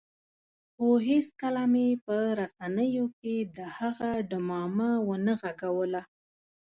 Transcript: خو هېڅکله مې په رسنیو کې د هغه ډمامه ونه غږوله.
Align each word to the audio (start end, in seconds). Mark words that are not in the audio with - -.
خو 0.73 0.87
هېڅکله 1.07 1.63
مې 1.73 1.87
په 2.05 2.17
رسنیو 2.39 3.05
کې 3.19 3.35
د 3.55 3.57
هغه 3.77 4.11
ډمامه 4.29 4.91
ونه 5.07 5.33
غږوله. 5.41 6.01